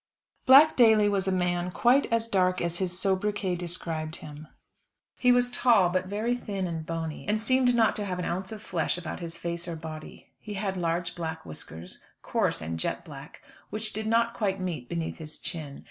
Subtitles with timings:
[0.47, 4.47] Black Daly was a man quite as dark as his sobriquet described him.
[5.19, 8.51] He was tall, but very thin and bony, and seemed not to have an ounce
[8.51, 10.31] of flesh about his face or body.
[10.39, 15.17] He had large, black whiskers, coarse and jet black, which did not quite meet beneath
[15.17, 15.79] his chin.